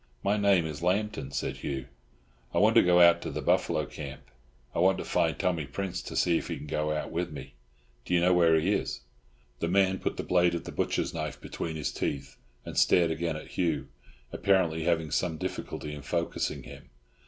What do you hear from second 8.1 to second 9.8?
you know where he is?" The